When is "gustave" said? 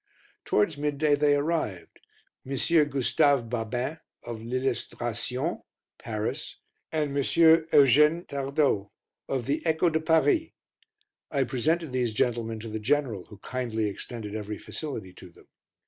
2.89-3.43